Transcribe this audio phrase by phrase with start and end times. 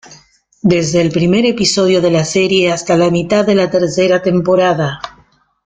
[0.63, 4.99] Desde el primer episodio de la serie hasta la mitad de la tercera temporada.